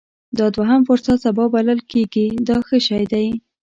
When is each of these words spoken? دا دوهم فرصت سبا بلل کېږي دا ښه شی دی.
دا 0.37 0.45
دوهم 0.55 0.81
فرصت 0.87 1.15
سبا 1.25 1.45
بلل 1.53 1.79
کېږي 1.91 2.27
دا 2.47 2.57
ښه 2.67 2.77
شی 2.87 3.03
دی. 3.11 3.27